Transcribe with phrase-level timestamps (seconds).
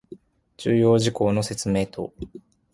[0.57, 2.11] 重要事項の説明等